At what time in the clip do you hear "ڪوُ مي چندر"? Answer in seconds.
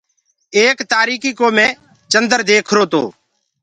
1.39-2.39